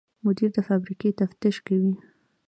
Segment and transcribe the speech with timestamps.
[0.23, 1.93] مدیر د فابریکې تفتیش کوي.